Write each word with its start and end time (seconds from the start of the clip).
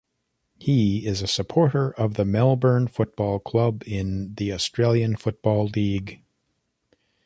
He 0.57 1.05
is 1.05 1.21
a 1.21 1.27
supporter 1.27 1.91
of 1.91 2.15
the 2.15 2.25
Melbourne 2.25 2.87
Football 2.87 3.37
Club 3.37 3.83
in 3.85 4.33
the 4.33 4.51
Australian 4.51 5.15
Football 5.15 5.67
League. 5.67 6.23